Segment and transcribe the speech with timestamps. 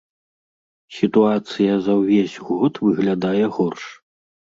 [0.99, 3.83] Сітуацыя за ўвесь год выглядае горш.